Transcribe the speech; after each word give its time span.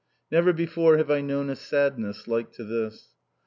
Never 0.31 0.51
before 0.51 0.97
have 0.97 1.11
I 1.11 1.21
known 1.21 1.51
a 1.51 1.55
sadness 1.55 2.27
like 2.27 2.51
to 2.53 2.63
this. 2.63 3.09